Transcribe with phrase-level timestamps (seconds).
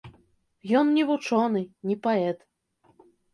[0.79, 2.39] Ён не вучоны, не паэт.